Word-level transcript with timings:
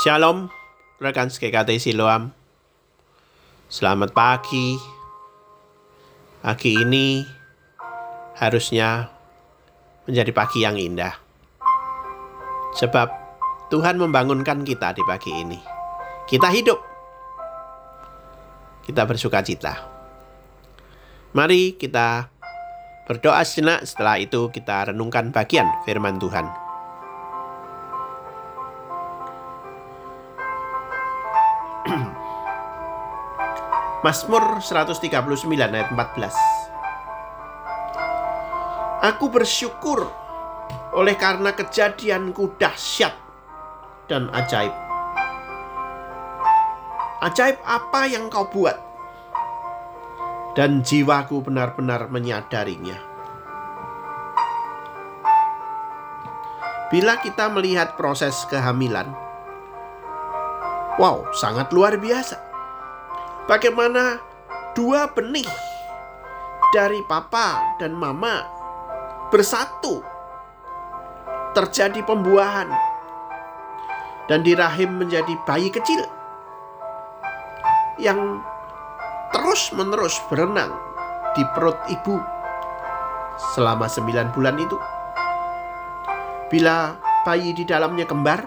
Shalom, 0.00 0.48
rekan 0.96 1.28
SKKT 1.28 1.76
Siloam. 1.76 2.32
Selamat 3.68 4.16
pagi. 4.16 4.80
Pagi 6.40 6.72
ini 6.72 7.20
harusnya 8.40 9.12
menjadi 10.08 10.32
pagi 10.32 10.64
yang 10.64 10.80
indah. 10.80 11.12
Sebab 12.80 13.12
Tuhan 13.68 14.00
membangunkan 14.00 14.64
kita 14.64 14.96
di 14.96 15.04
pagi 15.04 15.36
ini. 15.36 15.60
Kita 16.24 16.48
hidup. 16.48 16.80
Kita 18.88 19.04
bersuka 19.04 19.44
cita. 19.44 19.84
Mari 21.36 21.76
kita 21.76 22.24
berdoa 23.04 23.44
sejenak 23.44 23.84
setelah 23.84 24.16
itu 24.16 24.48
kita 24.48 24.96
renungkan 24.96 25.28
bagian 25.28 25.68
firman 25.84 26.16
Tuhan. 26.16 26.69
Mazmur 34.00 34.64
139 34.64 35.44
ayat 35.60 35.92
14 35.92 36.32
Aku 39.12 39.28
bersyukur 39.28 40.08
oleh 40.96 41.12
karena 41.20 41.52
kejadianku 41.52 42.56
dahsyat 42.56 43.12
dan 44.08 44.32
ajaib. 44.32 44.72
Ajaib 47.20 47.60
apa 47.60 48.08
yang 48.08 48.32
kau 48.32 48.48
buat? 48.48 48.80
Dan 50.56 50.80
jiwaku 50.80 51.44
benar-benar 51.44 52.08
menyadarinya. 52.08 52.96
Bila 56.88 57.20
kita 57.20 57.52
melihat 57.52 58.00
proses 58.00 58.48
kehamilan, 58.48 59.12
wow, 60.96 61.28
sangat 61.36 61.68
luar 61.68 62.00
biasa 62.00 62.49
Bagaimana 63.50 64.22
dua 64.78 65.10
benih 65.10 65.50
dari 66.70 67.02
papa 67.02 67.74
dan 67.82 67.98
mama 67.98 68.46
bersatu 69.26 69.98
terjadi 71.50 71.98
pembuahan 72.06 72.70
dan 74.30 74.46
di 74.46 74.54
rahim 74.54 75.02
menjadi 75.02 75.34
bayi 75.42 75.66
kecil 75.66 75.98
yang 77.98 78.38
terus-menerus 79.34 80.14
berenang 80.30 80.70
di 81.34 81.42
perut 81.50 81.82
ibu 81.90 82.22
selama 83.50 83.90
sembilan 83.90 84.30
bulan 84.30 84.62
itu. 84.62 84.78
Bila 86.54 86.94
bayi 87.26 87.50
di 87.50 87.66
dalamnya 87.66 88.06
kembar, 88.06 88.46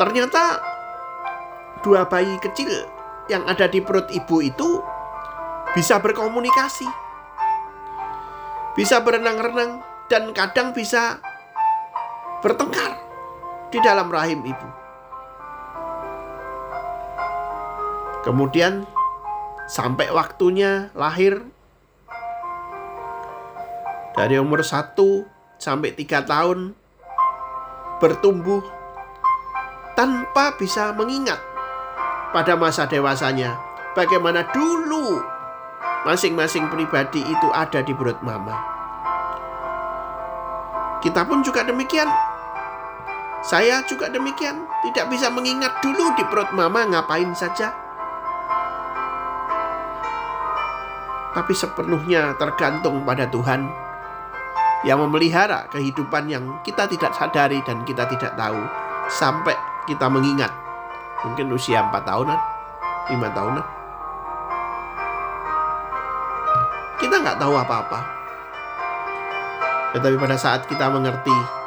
ternyata 0.00 0.64
dua 1.84 2.08
bayi 2.08 2.40
kecil 2.40 3.01
yang 3.30 3.46
ada 3.46 3.70
di 3.70 3.78
perut 3.78 4.10
ibu 4.10 4.42
itu 4.42 4.82
bisa 5.72 5.98
berkomunikasi, 6.02 6.88
bisa 8.74 9.00
berenang-renang, 9.00 9.80
dan 10.10 10.34
kadang 10.36 10.74
bisa 10.74 11.22
bertengkar 12.42 12.98
di 13.72 13.78
dalam 13.80 14.10
rahim 14.12 14.42
ibu. 14.44 14.68
Kemudian 18.22 18.86
sampai 19.66 20.12
waktunya 20.14 20.92
lahir 20.94 21.42
dari 24.12 24.36
umur 24.36 24.62
1 24.62 24.94
sampai 25.58 25.90
3 25.96 26.22
tahun 26.28 26.76
bertumbuh 27.98 28.62
tanpa 29.96 30.54
bisa 30.58 30.92
mengingat 30.92 31.51
pada 32.32 32.56
masa 32.56 32.88
dewasanya. 32.88 33.60
Bagaimana 33.92 34.48
dulu 34.56 35.20
masing-masing 36.08 36.66
pribadi 36.72 37.20
itu 37.20 37.48
ada 37.52 37.84
di 37.84 37.92
perut 37.92 38.18
mama. 38.24 38.56
Kita 41.04 41.28
pun 41.28 41.44
juga 41.44 41.62
demikian. 41.62 42.08
Saya 43.42 43.82
juga 43.84 44.06
demikian, 44.08 44.64
tidak 44.86 45.10
bisa 45.12 45.26
mengingat 45.28 45.82
dulu 45.84 46.14
di 46.16 46.24
perut 46.24 46.48
mama 46.54 46.88
ngapain 46.88 47.36
saja. 47.36 47.74
Tapi 51.32 51.52
sepenuhnya 51.52 52.38
tergantung 52.38 53.02
pada 53.02 53.26
Tuhan 53.26 53.66
yang 54.86 55.02
memelihara 55.02 55.66
kehidupan 55.74 56.30
yang 56.30 56.44
kita 56.62 56.86
tidak 56.86 57.12
sadari 57.18 57.58
dan 57.66 57.82
kita 57.82 58.06
tidak 58.06 58.34
tahu 58.38 58.62
sampai 59.10 59.56
kita 59.90 60.06
mengingat 60.06 60.52
mungkin 61.26 61.50
usia 61.54 61.86
4 61.86 61.92
tahunan 62.02 62.38
5 63.10 63.36
tahunan 63.36 63.66
kita 66.98 67.14
nggak 67.18 67.38
tahu 67.38 67.54
apa-apa 67.58 67.98
tetapi 69.92 70.16
pada 70.16 70.36
saat 70.40 70.64
kita 70.66 70.88
mengerti 70.88 71.62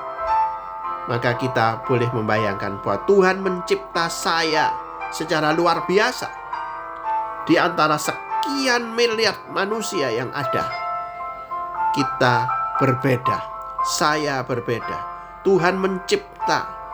maka 1.06 1.38
kita 1.38 1.86
boleh 1.86 2.10
membayangkan 2.10 2.82
bahwa 2.82 2.98
Tuhan 3.06 3.38
mencipta 3.42 4.10
saya 4.10 4.74
secara 5.14 5.54
luar 5.54 5.86
biasa 5.86 6.28
di 7.46 7.56
antara 7.62 7.96
sekian 8.02 8.98
miliar 8.98 9.38
manusia 9.54 10.10
yang 10.10 10.34
ada. 10.34 10.66
Kita 11.94 12.50
berbeda, 12.82 13.38
saya 13.86 14.42
berbeda. 14.42 15.14
Tuhan 15.46 15.78
mencipta 15.78 16.85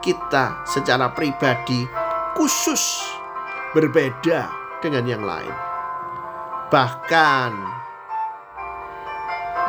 kita 0.00 0.64
secara 0.64 1.12
pribadi 1.12 1.84
khusus 2.36 3.00
berbeda 3.76 4.48
dengan 4.80 5.04
yang 5.06 5.22
lain. 5.22 5.54
Bahkan 6.72 7.50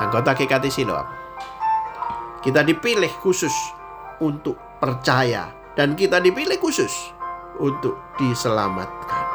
anggota 0.02 0.34
GKT 0.34 0.72
Siloam 0.72 1.22
kita 2.42 2.66
dipilih 2.66 3.12
khusus 3.22 3.54
untuk 4.18 4.58
percaya 4.82 5.54
dan 5.78 5.94
kita 5.94 6.18
dipilih 6.18 6.58
khusus 6.58 7.14
untuk 7.62 8.18
diselamatkan. 8.18 9.26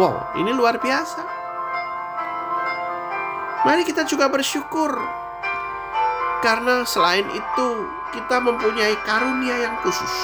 Wow, 0.00 0.32
ini 0.40 0.50
luar 0.56 0.80
biasa. 0.80 1.20
Mari 3.64 3.84
kita 3.84 4.08
juga 4.08 4.28
bersyukur 4.32 4.92
karena 6.40 6.84
selain 6.84 7.24
itu 7.32 7.68
kita 8.14 8.38
mempunyai 8.38 8.94
karunia 9.02 9.66
yang 9.66 9.74
khusus. 9.82 10.14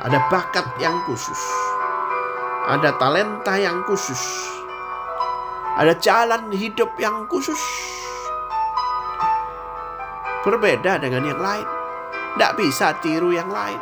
Ada 0.00 0.18
bakat 0.32 0.64
yang 0.80 0.96
khusus. 1.04 1.38
Ada 2.72 2.96
talenta 2.96 3.60
yang 3.60 3.84
khusus. 3.84 4.18
Ada 5.76 5.92
jalan 6.00 6.48
hidup 6.48 6.96
yang 6.96 7.28
khusus. 7.28 7.60
Berbeda 10.42 10.96
dengan 10.96 11.28
yang 11.28 11.38
lain. 11.38 11.68
Tidak 12.32 12.52
bisa 12.56 12.96
tiru 13.04 13.36
yang 13.36 13.52
lain. 13.52 13.78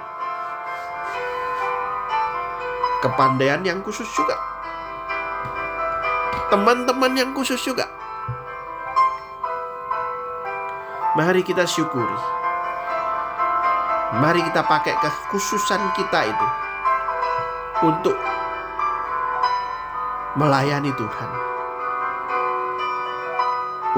Kepandaian 3.00 3.62
yang 3.62 3.80
khusus 3.86 4.10
juga. 4.10 4.34
Teman-teman 6.50 7.14
yang 7.14 7.30
khusus 7.30 7.62
juga 7.62 7.86
Mari 11.10 11.42
kita 11.42 11.66
syukuri. 11.66 12.39
Mari 14.10 14.42
kita 14.42 14.66
pakai 14.66 14.98
kekhususan 14.98 15.94
kita 15.94 16.26
itu 16.26 16.46
untuk 17.86 18.16
melayani 20.34 20.90
Tuhan. 20.98 21.30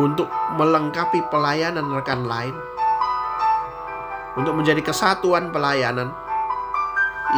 Untuk 0.03 0.29
melengkapi 0.57 1.25
pelayanan 1.33 1.89
rekan 1.97 2.29
lain. 2.29 2.57
Untuk 4.37 4.57
menjadi 4.57 4.85
kesatuan 4.85 5.49
pelayanan 5.53 6.13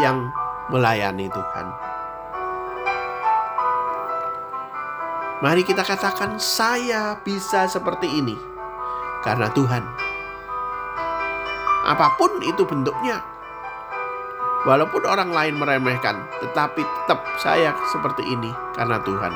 yang 0.03 0.31
melayani 0.71 1.31
Tuhan. 1.31 1.67
Mari 5.43 5.63
kita 5.67 5.83
katakan, 5.83 6.39
"Saya 6.39 7.19
bisa 7.23 7.67
seperti 7.67 8.07
ini." 8.23 8.55
karena 9.25 9.49
Tuhan. 9.57 10.04
Apa 11.85 12.17
pun 12.17 12.41
itu 12.41 12.65
bentuknya. 12.65 13.21
Walaupun 14.65 15.05
orang 15.05 15.29
lain 15.29 15.61
meremehkan, 15.61 16.25
tetapi 16.41 16.81
tetap 16.81 17.21
saya 17.37 17.77
seperti 17.93 18.25
ini 18.25 18.49
karena 18.73 18.97
Tuhan. 19.05 19.33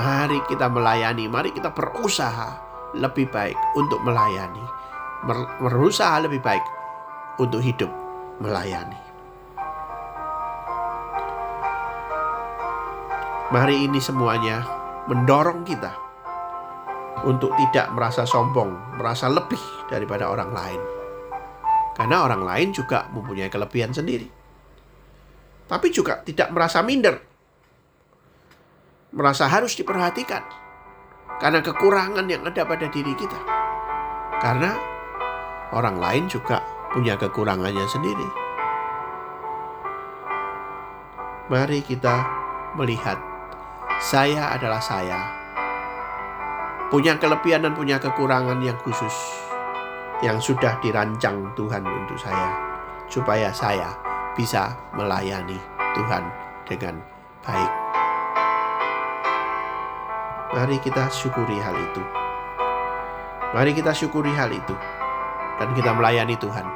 Mari 0.00 0.40
kita 0.48 0.72
melayani, 0.72 1.28
mari 1.28 1.52
kita 1.52 1.76
berusaha 1.76 2.56
lebih 2.96 3.28
baik 3.28 3.56
untuk 3.76 4.00
melayani. 4.00 4.64
Berusaha 5.60 6.24
lebih 6.24 6.40
baik 6.40 6.64
untuk 7.36 7.60
hidup 7.60 7.92
melayani. 8.40 8.96
Mari 13.52 13.84
ini 13.84 14.00
semuanya 14.00 14.64
mendorong 15.12 15.68
kita 15.68 15.92
untuk 17.28 17.52
tidak 17.60 17.92
merasa 17.92 18.24
sombong, 18.24 18.96
merasa 18.96 19.28
lebih 19.28 19.60
daripada 19.92 20.32
orang 20.32 20.50
lain. 20.56 20.95
Karena 21.96 22.28
orang 22.28 22.44
lain 22.44 22.76
juga 22.76 23.08
mempunyai 23.08 23.48
kelebihan 23.48 23.88
sendiri. 23.88 24.28
Tapi 25.64 25.88
juga 25.88 26.20
tidak 26.20 26.52
merasa 26.52 26.84
minder. 26.84 27.16
Merasa 29.16 29.48
harus 29.48 29.72
diperhatikan. 29.80 30.44
Karena 31.40 31.64
kekurangan 31.64 32.28
yang 32.28 32.44
ada 32.44 32.68
pada 32.68 32.92
diri 32.92 33.16
kita. 33.16 33.40
Karena 34.36 34.76
orang 35.72 35.96
lain 35.96 36.24
juga 36.28 36.60
punya 36.92 37.16
kekurangannya 37.16 37.88
sendiri. 37.88 38.28
Mari 41.48 41.80
kita 41.80 42.28
melihat 42.76 43.16
saya 44.04 44.52
adalah 44.52 44.84
saya. 44.84 45.32
Punya 46.92 47.16
kelebihan 47.16 47.64
dan 47.64 47.72
punya 47.72 47.96
kekurangan 47.96 48.60
yang 48.60 48.76
khusus 48.84 49.45
yang 50.24 50.40
sudah 50.40 50.80
dirancang 50.80 51.52
Tuhan 51.52 51.84
untuk 51.84 52.16
saya 52.16 52.56
supaya 53.06 53.52
saya 53.52 53.92
bisa 54.32 54.72
melayani 54.96 55.60
Tuhan 55.92 56.24
dengan 56.64 56.96
baik. 57.44 57.72
Mari 60.56 60.76
kita 60.80 61.12
syukuri 61.12 61.60
hal 61.60 61.76
itu. 61.76 62.02
Mari 63.52 63.76
kita 63.76 63.92
syukuri 63.92 64.32
hal 64.32 64.48
itu 64.48 64.72
dan 65.60 65.68
kita 65.76 65.92
melayani 65.92 66.36
Tuhan 66.36 66.66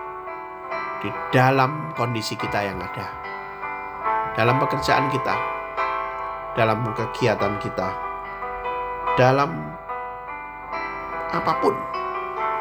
di 1.00 1.08
dalam 1.32 1.92
kondisi 1.96 2.37
kita 2.37 2.60
yang 2.60 2.76
ada. 2.76 3.08
Dalam 4.37 4.60
pekerjaan 4.60 5.08
kita, 5.08 5.34
dalam 6.54 6.84
kegiatan 6.92 7.56
kita, 7.58 7.88
dalam 9.16 9.50
apa 11.31 11.52
pun 11.62 11.75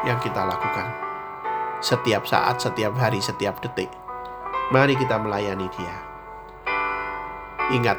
yang 0.04 0.18
kita 0.20 0.44
lakukan. 0.44 0.88
Setiap 1.80 2.28
saat, 2.28 2.60
setiap 2.60 2.92
hari, 2.96 3.20
setiap 3.20 3.60
detik. 3.60 3.88
Mari 4.70 4.94
kita 4.94 5.16
melayani 5.18 5.66
Dia. 5.74 5.96
Ingat, 7.74 7.98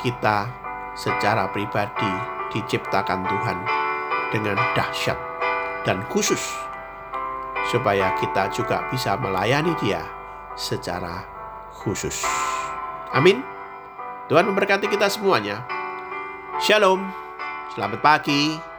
kita 0.00 0.48
secara 0.94 1.48
pribadi 1.50 2.12
diciptakan 2.52 3.24
Tuhan 3.24 3.58
dengan 4.32 4.56
dahsyat 4.76 5.18
dan 5.84 6.04
khusus 6.08 6.40
supaya 7.68 8.12
kita 8.20 8.50
juga 8.52 8.84
bisa 8.88 9.16
melayani 9.16 9.72
Dia 9.80 10.04
secara 10.54 11.24
khusus. 11.72 12.24
Amin. 13.12 13.44
Tuhan 14.28 14.48
memberkati 14.48 14.88
kita 14.88 15.08
semuanya. 15.12 15.64
Shalom. 16.60 17.04
Selamat 17.72 18.00
pagi. 18.04 18.71